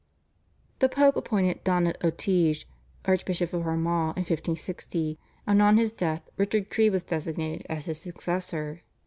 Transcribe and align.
"The 0.79 0.89
Pope 0.89 1.15
appointed 1.15 1.63
Donat 1.63 2.03
O'Teige 2.03 2.65
Archbishop 3.05 3.53
of 3.53 3.67
Armagh 3.67 4.17
in 4.17 4.21
1560, 4.23 5.19
and 5.45 5.61
on 5.61 5.77
his 5.77 5.91
death 5.91 6.27
Richard 6.37 6.69
Creagh 6.71 6.91
was 6.91 7.03
designated 7.03 7.67
as 7.69 7.85
his 7.85 7.99
successor. 7.99 8.81